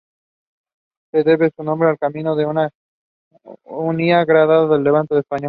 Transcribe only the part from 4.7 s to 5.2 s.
el Levante